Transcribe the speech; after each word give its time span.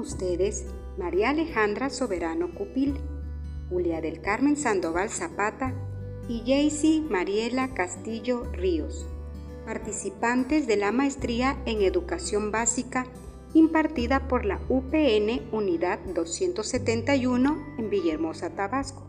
ustedes 0.00 0.66
María 0.98 1.30
Alejandra 1.30 1.90
Soberano 1.90 2.52
Cupil, 2.54 2.98
Julia 3.68 4.00
del 4.00 4.20
Carmen 4.20 4.56
Sandoval 4.56 5.10
Zapata 5.10 5.72
y 6.28 6.42
Jaycee 6.46 7.02
Mariela 7.02 7.74
Castillo 7.74 8.44
Ríos, 8.52 9.06
participantes 9.64 10.66
de 10.66 10.76
la 10.76 10.90
maestría 10.90 11.56
en 11.66 11.82
Educación 11.82 12.50
Básica 12.50 13.06
impartida 13.54 14.28
por 14.28 14.44
la 14.44 14.60
UPN 14.68 15.42
Unidad 15.52 15.98
271 16.14 17.74
en 17.78 17.90
Villahermosa, 17.90 18.50
Tabasco, 18.50 19.06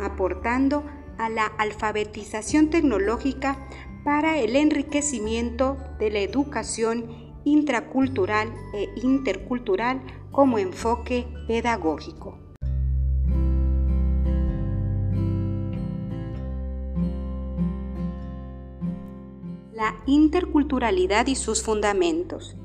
aportando 0.00 0.84
a 1.18 1.28
la 1.28 1.46
alfabetización 1.46 2.70
tecnológica 2.70 3.58
para 4.04 4.38
el 4.38 4.56
enriquecimiento 4.56 5.76
de 5.98 6.10
la 6.10 6.20
educación 6.20 7.27
intracultural 7.48 8.52
e 8.74 8.90
intercultural 9.02 10.02
como 10.30 10.58
enfoque 10.58 11.26
pedagógico. 11.46 12.38
La 19.72 19.96
interculturalidad 20.06 21.26
y 21.28 21.36
sus 21.36 21.62
fundamentos. 21.62 22.56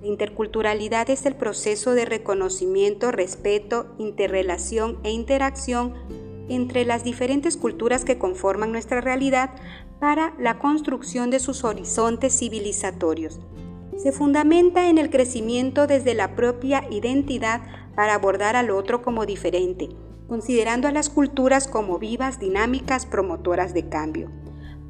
La 0.00 0.08
interculturalidad 0.08 1.10
es 1.10 1.26
el 1.26 1.36
proceso 1.36 1.92
de 1.92 2.04
reconocimiento, 2.04 3.12
respeto, 3.12 3.94
interrelación 3.98 4.98
e 5.04 5.10
interacción 5.10 5.94
entre 6.48 6.84
las 6.84 7.04
diferentes 7.04 7.56
culturas 7.56 8.04
que 8.04 8.18
conforman 8.18 8.72
nuestra 8.72 9.00
realidad 9.00 9.50
para 10.00 10.34
la 10.38 10.58
construcción 10.58 11.30
de 11.30 11.40
sus 11.40 11.64
horizontes 11.64 12.38
civilizatorios. 12.38 13.40
Se 13.96 14.12
fundamenta 14.12 14.88
en 14.88 14.98
el 14.98 15.10
crecimiento 15.10 15.86
desde 15.86 16.14
la 16.14 16.36
propia 16.36 16.84
identidad 16.90 17.62
para 17.94 18.14
abordar 18.14 18.56
al 18.56 18.70
otro 18.70 19.02
como 19.02 19.26
diferente, 19.26 19.88
considerando 20.28 20.88
a 20.88 20.92
las 20.92 21.08
culturas 21.08 21.66
como 21.66 21.98
vivas, 21.98 22.38
dinámicas, 22.38 23.06
promotoras 23.06 23.74
de 23.74 23.88
cambio, 23.88 24.30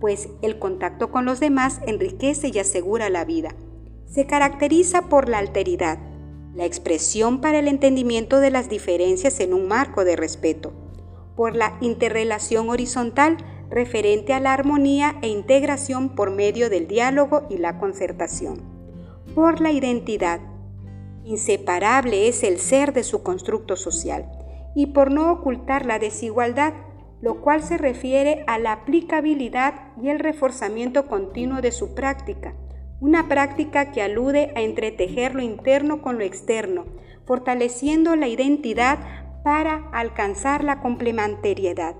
pues 0.01 0.29
el 0.43 0.59
contacto 0.59 1.11
con 1.11 1.25
los 1.25 1.41
demás 1.41 1.81
enriquece 1.87 2.51
y 2.53 2.59
asegura 2.59 3.11
la 3.11 3.25
vida. 3.25 3.55
Se 4.07 4.27
caracteriza 4.27 5.03
por 5.03 5.29
la 5.29 5.39
alteridad, 5.39 5.99
la 6.55 6.65
expresión 6.65 7.41
para 7.41 7.59
el 7.59 7.69
entendimiento 7.69 8.41
de 8.41 8.51
las 8.51 8.69
diferencias 8.69 9.41
en 9.41 9.53
un 9.53 9.69
marco 9.69 10.05
de 10.05 10.17
respeto, 10.17 10.73
por 11.37 11.55
la 11.55 11.77
interrelación 11.81 12.71
horizontal 12.71 13.37
referente 13.71 14.33
a 14.33 14.41
la 14.41 14.53
armonía 14.53 15.17
e 15.23 15.29
integración 15.29 16.15
por 16.15 16.31
medio 16.31 16.71
del 16.71 16.87
diálogo 16.87 17.47
y 17.51 17.59
la 17.59 17.79
concertación, 17.79 18.76
por 19.35 19.61
la 19.61 19.73
identidad. 19.73 20.41
Inseparable 21.25 22.29
es 22.29 22.43
el 22.45 22.59
ser 22.59 22.93
de 22.93 23.03
su 23.03 23.23
constructo 23.23 23.77
social 23.77 24.31
y 24.75 24.87
por 24.87 25.11
no 25.11 25.33
ocultar 25.33 25.87
la 25.87 25.99
desigualdad, 25.99 26.75
lo 27.21 27.41
cual 27.41 27.63
se 27.63 27.79
refiere 27.79 28.45
a 28.47 28.59
la 28.59 28.73
aplicabilidad 28.73 29.75
y 30.01 30.11
el 30.11 30.19
reforzamiento 30.19 31.07
continuo 31.07 31.63
de 31.63 31.73
su 31.73 31.95
práctica, 31.95 32.55
una 33.01 33.27
práctica 33.27 33.91
que 33.91 34.03
alude 34.03 34.53
a 34.55 34.61
entretejer 34.61 35.35
lo 35.35 35.43
interno 35.43 36.03
con 36.03 36.19
lo 36.19 36.25
externo, 36.25 36.85
fortaleciendo 37.25 38.17
la 38.17 38.29
identidad 38.29 38.99
para 39.43 39.89
alcanzar 39.93 40.63
la 40.63 40.81
complementariedad, 40.81 41.97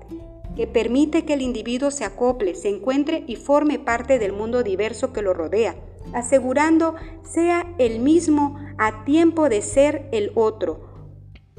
que 0.55 0.67
permite 0.67 1.25
que 1.25 1.33
el 1.33 1.41
individuo 1.41 1.91
se 1.91 2.05
acople, 2.05 2.55
se 2.55 2.69
encuentre 2.69 3.23
y 3.27 3.35
forme 3.35 3.79
parte 3.79 4.19
del 4.19 4.33
mundo 4.33 4.63
diverso 4.63 5.13
que 5.13 5.21
lo 5.21 5.33
rodea, 5.33 5.75
asegurando 6.13 6.95
sea 7.23 7.65
el 7.77 7.99
mismo 7.99 8.59
a 8.77 9.03
tiempo 9.05 9.49
de 9.49 9.61
ser 9.61 10.07
el 10.11 10.31
otro. 10.35 10.87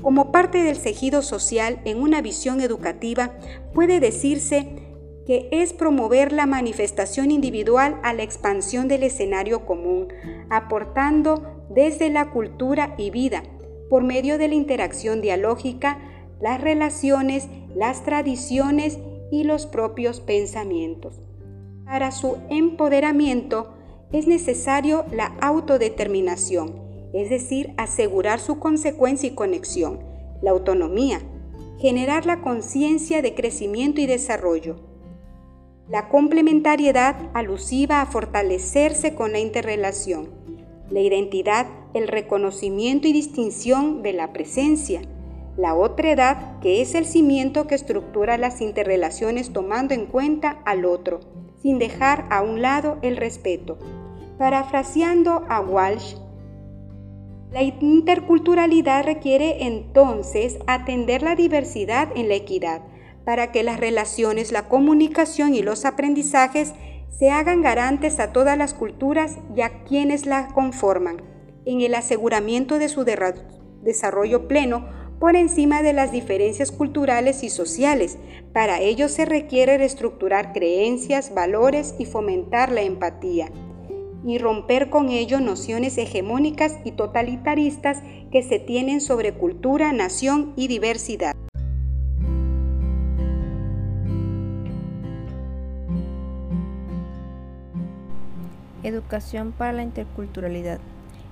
Como 0.00 0.30
parte 0.30 0.62
del 0.62 0.78
tejido 0.78 1.22
social 1.22 1.80
en 1.84 2.00
una 2.00 2.22
visión 2.22 2.60
educativa, 2.60 3.32
puede 3.74 3.98
decirse 3.98 4.84
que 5.26 5.48
es 5.50 5.72
promover 5.72 6.32
la 6.32 6.46
manifestación 6.46 7.30
individual 7.30 8.00
a 8.02 8.14
la 8.14 8.22
expansión 8.22 8.88
del 8.88 9.02
escenario 9.02 9.66
común, 9.66 10.08
aportando 10.48 11.66
desde 11.68 12.08
la 12.10 12.30
cultura 12.30 12.94
y 12.96 13.10
vida, 13.10 13.42
por 13.90 14.04
medio 14.04 14.38
de 14.38 14.48
la 14.48 14.54
interacción 14.54 15.20
dialógica, 15.20 15.98
las 16.40 16.60
relaciones, 16.60 17.48
las 17.74 18.04
tradiciones 18.04 18.98
y 19.30 19.44
los 19.44 19.66
propios 19.66 20.20
pensamientos. 20.20 21.20
Para 21.84 22.10
su 22.10 22.38
empoderamiento 22.48 23.74
es 24.12 24.26
necesario 24.26 25.04
la 25.12 25.36
autodeterminación, 25.40 26.80
es 27.12 27.30
decir, 27.30 27.74
asegurar 27.76 28.40
su 28.40 28.58
consecuencia 28.58 29.28
y 29.28 29.34
conexión, 29.34 30.00
la 30.42 30.50
autonomía, 30.50 31.20
generar 31.78 32.26
la 32.26 32.40
conciencia 32.40 33.22
de 33.22 33.34
crecimiento 33.34 34.00
y 34.00 34.06
desarrollo, 34.06 34.76
la 35.88 36.08
complementariedad 36.08 37.30
alusiva 37.32 38.02
a 38.02 38.06
fortalecerse 38.06 39.14
con 39.14 39.32
la 39.32 39.38
interrelación, 39.38 40.28
la 40.90 41.00
identidad, 41.00 41.66
el 41.94 42.08
reconocimiento 42.08 43.08
y 43.08 43.12
distinción 43.12 44.02
de 44.02 44.12
la 44.12 44.32
presencia, 44.32 45.02
la 45.56 45.74
otra 45.74 46.12
edad, 46.12 46.60
que 46.60 46.82
es 46.82 46.94
el 46.94 47.04
cimiento 47.04 47.66
que 47.66 47.74
estructura 47.74 48.38
las 48.38 48.60
interrelaciones 48.60 49.52
tomando 49.52 49.94
en 49.94 50.06
cuenta 50.06 50.60
al 50.64 50.84
otro, 50.84 51.20
sin 51.62 51.78
dejar 51.78 52.26
a 52.30 52.42
un 52.42 52.62
lado 52.62 52.98
el 53.02 53.16
respeto. 53.16 53.78
Parafraseando 54.38 55.44
a 55.48 55.60
Walsh, 55.60 56.14
la 57.50 57.62
interculturalidad 57.62 59.04
requiere 59.04 59.64
entonces 59.66 60.58
atender 60.66 61.22
la 61.22 61.34
diversidad 61.34 62.08
en 62.14 62.28
la 62.28 62.34
equidad, 62.34 62.82
para 63.24 63.52
que 63.52 63.62
las 63.62 63.80
relaciones, 63.80 64.52
la 64.52 64.68
comunicación 64.68 65.54
y 65.54 65.62
los 65.62 65.84
aprendizajes 65.84 66.74
se 67.08 67.30
hagan 67.30 67.62
garantes 67.62 68.20
a 68.20 68.32
todas 68.32 68.56
las 68.56 68.74
culturas 68.74 69.38
y 69.56 69.62
a 69.62 69.82
quienes 69.84 70.26
la 70.26 70.48
conforman, 70.48 71.22
en 71.64 71.80
el 71.80 71.94
aseguramiento 71.94 72.78
de 72.78 72.88
su 72.88 73.04
desarrollo 73.82 74.46
pleno 74.46 74.97
por 75.18 75.36
encima 75.36 75.82
de 75.82 75.92
las 75.92 76.12
diferencias 76.12 76.70
culturales 76.70 77.42
y 77.42 77.50
sociales. 77.50 78.18
Para 78.52 78.80
ello 78.80 79.08
se 79.08 79.24
requiere 79.24 79.78
reestructurar 79.78 80.52
creencias, 80.52 81.34
valores 81.34 81.94
y 81.98 82.04
fomentar 82.04 82.70
la 82.70 82.82
empatía 82.82 83.50
y 84.24 84.38
romper 84.38 84.90
con 84.90 85.10
ello 85.10 85.40
nociones 85.40 85.96
hegemónicas 85.96 86.76
y 86.84 86.92
totalitaristas 86.92 88.02
que 88.30 88.42
se 88.42 88.58
tienen 88.58 89.00
sobre 89.00 89.32
cultura, 89.32 89.92
nación 89.92 90.52
y 90.56 90.68
diversidad. 90.68 91.34
Educación 98.82 99.52
para 99.52 99.72
la 99.72 99.82
interculturalidad. 99.82 100.78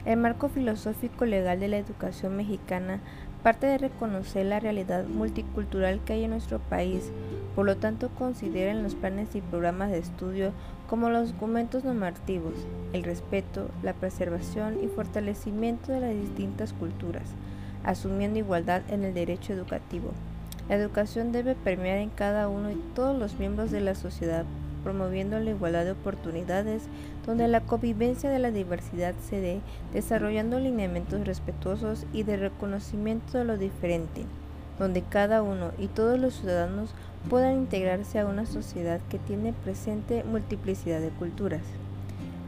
El 0.05 0.19
marco 0.19 0.49
filosófico 0.49 1.25
legal 1.25 1.59
de 1.59 1.69
la 1.69 1.79
educación 1.79 2.37
mexicana 2.37 3.01
parte 3.43 3.67
de 3.67 3.79
reconocer 3.79 4.47
la 4.47 4.61
realidad 4.61 5.05
multicultural 5.07 6.01
que 6.05 6.15
hay 6.15 6.25
en 6.25 6.31
nuestro 6.31 6.59
país, 6.59 7.11
por 7.55 7.67
lo 7.67 7.77
tanto 7.77 8.11
considera 8.11 8.71
en 8.71 8.83
los 8.83 8.95
planes 8.95 9.35
y 9.35 9.41
programas 9.41 9.91
de 9.91 9.99
estudio 9.99 10.53
como 10.89 11.11
los 11.11 11.33
documentos 11.33 11.85
normativos 11.85 12.55
el 12.93 13.03
respeto, 13.03 13.69
la 13.83 13.93
preservación 13.93 14.83
y 14.83 14.89
fortalecimiento 14.89 15.93
de 15.93 16.01
las 16.01 16.15
distintas 16.15 16.73
culturas, 16.73 17.29
asumiendo 17.85 18.39
igualdad 18.39 18.83
en 18.89 19.05
el 19.05 19.15
derecho 19.15 19.53
educativo. 19.53 20.11
La 20.69 20.77
educación 20.77 21.33
debe 21.33 21.55
permear 21.55 21.99
en 21.99 22.11
cada 22.11 22.49
uno 22.49 22.71
y 22.71 22.83
todos 22.95 23.17
los 23.19 23.39
miembros 23.39 23.71
de 23.71 23.81
la 23.81 23.95
sociedad 23.95 24.45
promoviendo 24.87 25.41
la 25.41 25.51
igualdad 25.51 25.85
de 25.85 25.91
oportunidades, 25.91 26.85
donde 27.27 27.49
la 27.49 27.61
convivencia 27.61 28.31
de 28.31 28.39
la 28.39 28.53
diversidad 28.53 29.17
se 29.29 29.41
dé, 29.41 29.61
desarrollando 29.93 30.61
lineamientos 30.61 31.27
respetuosos 31.27 32.07
y 32.13 32.23
de 32.23 32.37
reconocimiento 32.37 33.37
de 33.37 33.45
lo 33.45 33.59
diferente, 33.59 34.23
donde 34.79 35.03
cada 35.03 35.43
uno 35.43 35.73
y 35.77 35.89
todos 35.89 36.21
los 36.21 36.35
ciudadanos 36.35 36.95
puedan 37.29 37.57
integrarse 37.57 38.21
a 38.21 38.27
una 38.27 38.47
sociedad 38.47 39.01
que 39.11 39.19
tiene 39.19 39.53
presente 39.53 40.23
multiplicidad 40.23 41.01
de 41.01 41.11
culturas. 41.11 41.63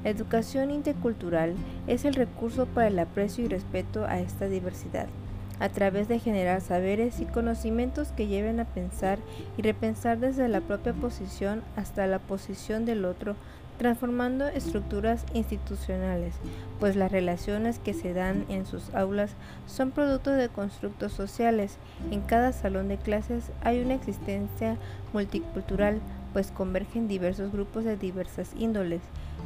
La 0.05 0.11
educación 0.11 0.71
intercultural 0.71 1.55
es 1.89 2.05
el 2.05 2.15
recurso 2.15 2.67
para 2.67 2.87
el 2.87 3.01
aprecio 3.01 3.47
y 3.47 3.49
respeto 3.49 4.05
a 4.05 4.21
esta 4.21 4.47
diversidad 4.47 5.09
a 5.61 5.69
través 5.69 6.09
de 6.09 6.19
generar 6.19 6.61
saberes 6.61 7.21
y 7.21 7.25
conocimientos 7.25 8.09
que 8.13 8.27
lleven 8.27 8.61
a 8.61 8.65
pensar 8.65 9.19
y 9.57 9.63
repensar 9.63 10.19
desde 10.19 10.49
la 10.49 10.61
propia 10.61 10.93
posición 10.93 11.63
hasta 11.77 12.07
la 12.07 12.19
posición 12.19 12.85
del 12.85 13.05
otro, 13.05 13.37
transformando 13.79 14.49
estructuras 14.49 15.25
institucionales, 15.33 16.35
pues 16.81 16.97
las 16.97 17.11
relaciones 17.11 17.79
que 17.79 17.95
se 17.95 18.13
dan 18.13 18.45
en 18.49 18.67
sus 18.67 18.93
aulas 18.93 19.31
son 19.67 19.93
producto 19.93 20.33
de 20.33 20.49
constructos 20.49 21.13
sociales. 21.13 21.79
En 22.11 22.21
cada 22.21 22.53
salón 22.53 22.89
de 22.89 22.99
clases 22.99 23.53
hay 23.63 23.81
una 23.81 23.95
existencia 23.95 24.77
multicultural, 25.13 26.01
pues 26.33 26.51
convergen 26.51 27.09
diversos 27.09 27.53
grupos 27.53 27.85
de 27.85 27.97
diversas 27.97 28.51
índoles. 28.59 29.01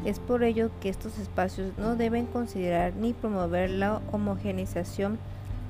Es 0.04 0.18
por 0.18 0.42
ello 0.42 0.70
que 0.80 0.88
estos 0.88 1.18
espacios 1.18 1.72
no 1.78 1.94
deben 1.94 2.26
considerar 2.26 2.94
ni 2.94 3.12
promover 3.12 3.70
la 3.70 4.00
homogeneización 4.12 5.18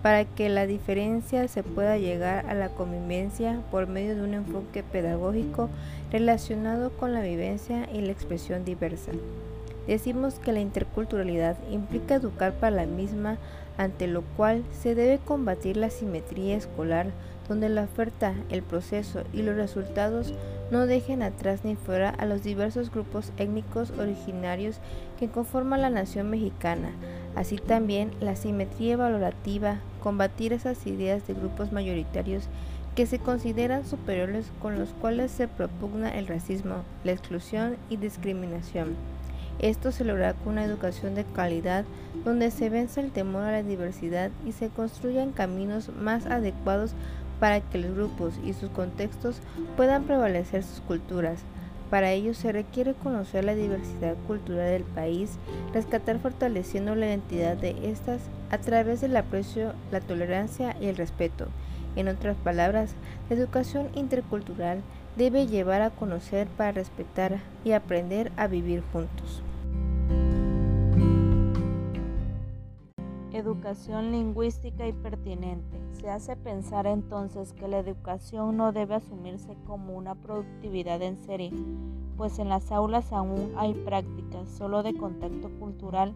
para 0.02 0.24
que 0.24 0.48
la 0.48 0.66
diferencia 0.66 1.46
se 1.48 1.62
pueda 1.62 1.96
llegar 1.96 2.44
a 2.46 2.54
la 2.54 2.70
convivencia 2.70 3.60
por 3.70 3.86
medio 3.86 4.16
de 4.16 4.22
un 4.22 4.34
enfoque 4.34 4.82
pedagógico 4.82 5.70
relacionado 6.10 6.90
con 6.90 7.12
la 7.12 7.22
vivencia 7.22 7.88
y 7.92 8.00
la 8.00 8.12
expresión 8.12 8.64
diversa. 8.64 9.12
Decimos 9.86 10.34
que 10.34 10.52
la 10.52 10.60
interculturalidad 10.60 11.56
implica 11.70 12.16
educar 12.16 12.52
para 12.54 12.76
la 12.76 12.86
misma, 12.86 13.38
ante 13.78 14.06
lo 14.06 14.22
cual 14.36 14.64
se 14.72 14.94
debe 14.94 15.18
combatir 15.18 15.76
la 15.76 15.90
simetría 15.90 16.56
escolar, 16.56 17.06
donde 17.48 17.68
la 17.68 17.82
oferta, 17.82 18.34
el 18.50 18.62
proceso 18.62 19.24
y 19.32 19.42
los 19.42 19.56
resultados 19.56 20.32
no 20.70 20.86
dejen 20.86 21.22
atrás 21.22 21.64
ni 21.64 21.76
fuera 21.76 22.10
a 22.10 22.26
los 22.26 22.42
diversos 22.42 22.90
grupos 22.90 23.32
étnicos 23.36 23.90
originarios 23.90 24.78
que 25.18 25.28
conforman 25.28 25.82
la 25.82 25.90
nación 25.90 26.30
mexicana, 26.30 26.92
así 27.34 27.56
también 27.56 28.10
la 28.20 28.36
simetría 28.36 28.96
valorativa, 28.96 29.78
combatir 30.02 30.52
esas 30.52 30.86
ideas 30.86 31.26
de 31.26 31.34
grupos 31.34 31.72
mayoritarios 31.72 32.48
que 32.94 33.06
se 33.06 33.18
consideran 33.18 33.86
superiores 33.86 34.46
con 34.60 34.78
los 34.78 34.90
cuales 34.90 35.30
se 35.30 35.48
propugna 35.48 36.10
el 36.10 36.26
racismo, 36.26 36.84
la 37.04 37.12
exclusión 37.12 37.76
y 37.88 37.96
discriminación. 37.96 38.96
Esto 39.58 39.92
se 39.92 40.04
logra 40.04 40.34
con 40.34 40.54
una 40.54 40.64
educación 40.64 41.14
de 41.14 41.24
calidad 41.24 41.84
donde 42.24 42.50
se 42.50 42.68
vence 42.68 43.00
el 43.00 43.12
temor 43.12 43.44
a 43.44 43.52
la 43.52 43.62
diversidad 43.62 44.30
y 44.46 44.52
se 44.52 44.68
construyan 44.68 45.32
caminos 45.32 45.90
más 45.96 46.26
adecuados 46.26 46.94
para 47.38 47.60
que 47.60 47.78
los 47.78 47.94
grupos 47.94 48.34
y 48.44 48.52
sus 48.52 48.70
contextos 48.70 49.36
puedan 49.76 50.04
prevalecer 50.04 50.62
sus 50.62 50.80
culturas. 50.80 51.40
Para 51.92 52.12
ello 52.12 52.32
se 52.32 52.52
requiere 52.52 52.94
conocer 52.94 53.44
la 53.44 53.54
diversidad 53.54 54.14
cultural 54.26 54.70
del 54.70 54.84
país, 54.84 55.32
rescatar 55.74 56.18
fortaleciendo 56.20 56.94
la 56.94 57.04
identidad 57.04 57.54
de 57.54 57.90
estas 57.90 58.22
a 58.50 58.56
través 58.56 59.02
del 59.02 59.14
aprecio, 59.14 59.74
la 59.90 60.00
tolerancia 60.00 60.74
y 60.80 60.86
el 60.86 60.96
respeto. 60.96 61.48
En 61.94 62.08
otras 62.08 62.34
palabras, 62.38 62.94
la 63.28 63.36
educación 63.36 63.88
intercultural 63.94 64.80
debe 65.16 65.46
llevar 65.46 65.82
a 65.82 65.90
conocer 65.90 66.46
para 66.46 66.72
respetar 66.72 67.40
y 67.62 67.72
aprender 67.72 68.32
a 68.38 68.46
vivir 68.46 68.82
juntos. 68.90 69.42
Educación 73.42 74.12
lingüística 74.12 74.86
y 74.86 74.92
pertinente. 74.92 75.76
Se 75.94 76.08
hace 76.08 76.36
pensar 76.36 76.86
entonces 76.86 77.52
que 77.52 77.66
la 77.66 77.80
educación 77.80 78.56
no 78.56 78.70
debe 78.70 78.94
asumirse 78.94 79.56
como 79.66 79.98
una 79.98 80.14
productividad 80.14 81.02
en 81.02 81.18
serie, 81.18 81.50
pues 82.16 82.38
en 82.38 82.48
las 82.48 82.70
aulas 82.70 83.12
aún 83.12 83.52
hay 83.56 83.74
prácticas 83.74 84.48
solo 84.48 84.84
de 84.84 84.96
contacto 84.96 85.50
cultural 85.58 86.14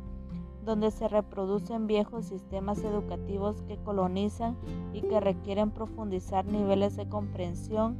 donde 0.64 0.92
se 0.92 1.08
reproducen 1.08 1.88
viejos 1.88 2.26
sistemas 2.26 2.78
educativos 2.84 3.60
que 3.62 3.76
colonizan 3.78 4.56
y 4.92 5.00
que 5.00 5.18
requieren 5.18 5.72
profundizar 5.72 6.44
niveles 6.44 6.94
de 6.94 7.08
comprensión 7.08 7.96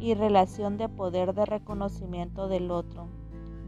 y 0.00 0.12
relación 0.12 0.76
de 0.76 0.90
poder 0.90 1.32
de 1.32 1.46
reconocimiento 1.46 2.46
del 2.46 2.70
otro, 2.70 3.06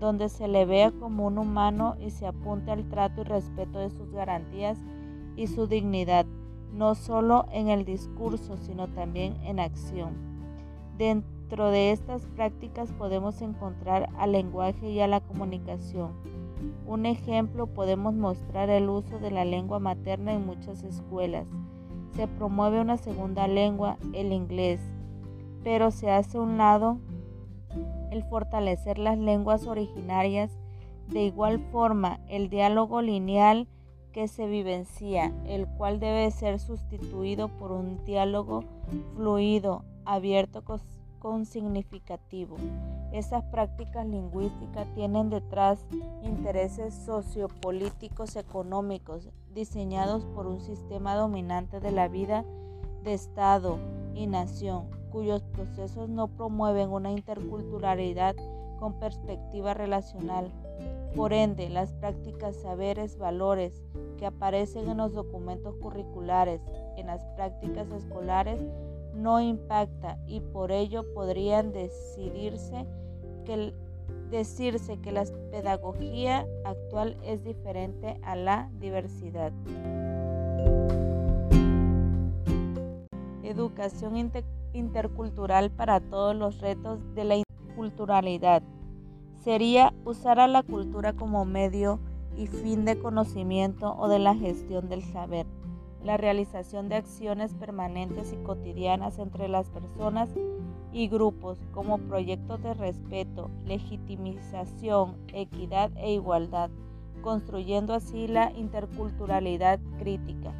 donde 0.00 0.28
se 0.28 0.48
le 0.48 0.66
vea 0.66 0.90
como 0.90 1.26
un 1.26 1.38
humano 1.38 1.96
y 1.98 2.10
se 2.10 2.26
apunte 2.26 2.72
al 2.72 2.86
trato 2.90 3.22
y 3.22 3.24
respeto 3.24 3.78
de 3.78 3.88
sus 3.88 4.12
garantías 4.12 4.76
y 5.38 5.46
su 5.46 5.68
dignidad, 5.68 6.26
no 6.72 6.96
solo 6.96 7.46
en 7.52 7.68
el 7.68 7.84
discurso, 7.84 8.56
sino 8.56 8.88
también 8.88 9.36
en 9.44 9.60
acción. 9.60 10.14
Dentro 10.98 11.70
de 11.70 11.92
estas 11.92 12.26
prácticas 12.26 12.92
podemos 12.92 13.40
encontrar 13.40 14.08
al 14.18 14.32
lenguaje 14.32 14.90
y 14.90 15.00
a 15.00 15.06
la 15.06 15.20
comunicación. 15.20 16.10
Un 16.86 17.06
ejemplo 17.06 17.68
podemos 17.68 18.14
mostrar 18.14 18.68
el 18.68 18.88
uso 18.88 19.20
de 19.20 19.30
la 19.30 19.44
lengua 19.44 19.78
materna 19.78 20.32
en 20.32 20.44
muchas 20.44 20.82
escuelas. 20.82 21.46
Se 22.16 22.26
promueve 22.26 22.80
una 22.80 22.96
segunda 22.96 23.46
lengua, 23.46 23.96
el 24.12 24.32
inglés, 24.32 24.80
pero 25.62 25.92
se 25.92 26.10
hace 26.10 26.36
a 26.36 26.40
un 26.40 26.58
lado 26.58 26.98
el 28.10 28.24
fortalecer 28.24 28.98
las 28.98 29.18
lenguas 29.18 29.68
originarias. 29.68 30.58
De 31.06 31.22
igual 31.22 31.60
forma, 31.70 32.18
el 32.28 32.50
diálogo 32.50 33.02
lineal 33.02 33.68
que 34.12 34.28
se 34.28 34.46
vivencia, 34.46 35.32
el 35.46 35.66
cual 35.66 36.00
debe 36.00 36.30
ser 36.30 36.58
sustituido 36.58 37.48
por 37.48 37.72
un 37.72 38.04
diálogo 38.04 38.64
fluido, 39.14 39.84
abierto 40.04 40.62
con 41.18 41.46
significativo. 41.46 42.56
Esas 43.12 43.44
prácticas 43.44 44.06
lingüísticas 44.06 44.86
tienen 44.94 45.30
detrás 45.30 45.84
intereses 46.22 46.94
sociopolíticos 46.94 48.36
económicos 48.36 49.28
diseñados 49.54 50.24
por 50.26 50.46
un 50.46 50.60
sistema 50.60 51.14
dominante 51.14 51.80
de 51.80 51.92
la 51.92 52.08
vida 52.08 52.44
de 53.02 53.14
Estado 53.14 53.78
y 54.14 54.26
nación, 54.26 54.84
cuyos 55.10 55.42
procesos 55.42 56.08
no 56.08 56.28
promueven 56.28 56.90
una 56.90 57.10
interculturalidad 57.10 58.36
con 58.78 58.98
perspectiva 59.00 59.74
relacional. 59.74 60.52
Por 61.14 61.32
ende, 61.32 61.68
las 61.68 61.92
prácticas, 61.94 62.56
saberes, 62.56 63.18
valores 63.18 63.82
que 64.18 64.26
aparecen 64.26 64.88
en 64.88 64.98
los 64.98 65.12
documentos 65.12 65.74
curriculares, 65.76 66.60
en 66.96 67.06
las 67.06 67.24
prácticas 67.36 67.90
escolares, 67.90 68.60
no 69.14 69.40
impacta 69.40 70.18
y 70.26 70.40
por 70.40 70.70
ello 70.70 71.04
podrían 71.14 71.72
decidirse 71.72 72.86
que, 73.44 73.74
decirse 74.30 74.98
que 75.00 75.12
la 75.12 75.24
pedagogía 75.50 76.46
actual 76.64 77.16
es 77.24 77.42
diferente 77.42 78.18
a 78.22 78.36
la 78.36 78.70
diversidad. 78.78 79.52
Educación 83.42 84.30
intercultural 84.72 85.70
para 85.70 86.00
todos 86.00 86.36
los 86.36 86.60
retos 86.60 87.00
de 87.14 87.24
la 87.24 87.36
interculturalidad. 87.36 88.62
Sería 89.40 89.94
usar 90.04 90.40
a 90.40 90.48
la 90.48 90.62
cultura 90.62 91.12
como 91.12 91.44
medio 91.44 92.00
y 92.36 92.46
fin 92.46 92.84
de 92.84 92.98
conocimiento 92.98 93.96
o 93.96 94.08
de 94.08 94.18
la 94.18 94.34
gestión 94.34 94.88
del 94.88 95.02
saber, 95.02 95.46
la 96.04 96.16
realización 96.16 96.88
de 96.88 96.96
acciones 96.96 97.54
permanentes 97.54 98.32
y 98.32 98.36
cotidianas 98.36 99.18
entre 99.18 99.48
las 99.48 99.70
personas 99.70 100.28
y 100.92 101.08
grupos 101.08 101.58
como 101.72 101.98
proyectos 101.98 102.62
de 102.62 102.74
respeto, 102.74 103.50
legitimización, 103.64 105.16
equidad 105.32 105.90
e 105.96 106.12
igualdad, 106.12 106.70
construyendo 107.22 107.94
así 107.94 108.26
la 108.26 108.52
interculturalidad 108.52 109.78
crítica. 109.98 110.52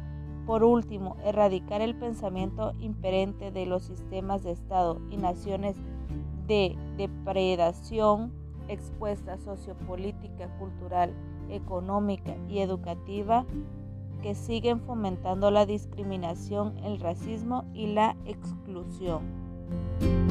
Por 0.45 0.63
último, 0.63 1.15
erradicar 1.23 1.81
el 1.81 1.95
pensamiento 1.95 2.73
imperente 2.79 3.51
de 3.51 3.65
los 3.65 3.83
sistemas 3.83 4.43
de 4.43 4.51
Estado 4.51 4.99
y 5.11 5.17
naciones 5.17 5.75
de 6.47 6.75
depredación 6.97 8.31
expuesta 8.69 9.37
sociopolítica, 9.37 10.47
cultural, 10.57 11.13
económica 11.49 12.35
y 12.47 12.59
educativa 12.59 13.45
que 14.21 14.35
siguen 14.35 14.81
fomentando 14.81 15.51
la 15.51 15.65
discriminación, 15.65 16.77
el 16.83 16.99
racismo 16.99 17.65
y 17.73 17.87
la 17.87 18.15
exclusión. 18.25 20.28